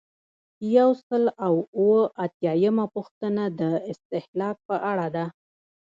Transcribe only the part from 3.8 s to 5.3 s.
استهلاک په اړه ده.